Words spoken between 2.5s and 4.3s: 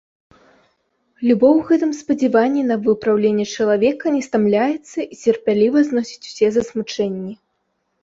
на выпраўленне чалавека не